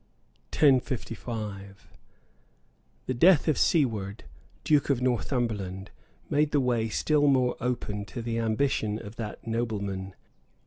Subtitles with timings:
[0.57, 1.75] {1055.}
[3.05, 4.23] The death of Siward,
[4.63, 5.91] duke of Northumberland,
[6.27, 10.15] made the way still more open to the ambition of that nobleman.